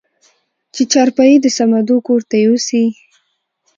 [0.73, 2.83] چې چارپايي د صمدو کورته يوسې؟